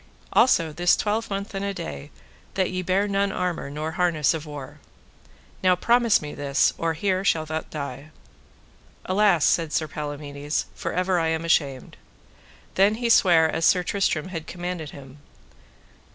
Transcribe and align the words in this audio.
Also 0.33 0.73
this 0.73 0.95
twelvemonth 0.97 1.53
and 1.53 1.63
a 1.63 1.75
day 1.75 2.09
that 2.55 2.71
ye 2.71 2.81
bear 2.81 3.07
none 3.07 3.31
armour 3.31 3.69
nor 3.69 3.89
none 3.91 3.95
harness 3.97 4.33
of 4.33 4.47
war. 4.47 4.79
Now 5.61 5.75
promise 5.75 6.23
me 6.23 6.33
this, 6.33 6.73
or 6.79 6.93
here 6.95 7.23
shalt 7.23 7.49
thou 7.49 7.61
die. 7.69 8.09
Alas, 9.05 9.45
said 9.45 9.69
Palamides, 9.69 10.65
for 10.73 10.91
ever 10.91 11.19
am 11.21 11.43
I 11.43 11.45
ashamed. 11.45 11.97
Then 12.73 12.95
he 12.95 13.09
sware 13.09 13.47
as 13.47 13.63
Sir 13.63 13.83
Tristram 13.83 14.29
had 14.29 14.47
commanded 14.47 14.89
him. 14.89 15.19